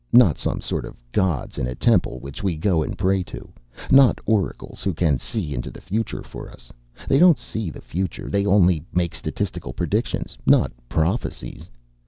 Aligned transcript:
Not 0.11 0.39
some 0.39 0.61
sort 0.61 0.83
of 0.85 0.97
gods 1.11 1.59
in 1.59 1.67
a 1.67 1.75
temple 1.75 2.17
which 2.17 2.41
we 2.41 2.57
go 2.57 2.81
and 2.81 2.97
pray 2.97 3.21
to. 3.25 3.53
Not 3.91 4.17
oracles 4.25 4.81
who 4.81 4.95
can 4.95 5.19
see 5.19 5.53
into 5.53 5.69
the 5.69 5.79
future 5.79 6.23
for 6.23 6.49
us. 6.49 6.71
They 7.07 7.19
don't 7.19 7.37
see 7.37 7.67
into 7.67 7.77
the 7.81 7.85
future. 7.85 8.27
They 8.27 8.43
only 8.47 8.83
make 8.91 9.13
statistical 9.13 9.73
predictions 9.73 10.39
not 10.43 10.71
prophecies. 10.89 11.69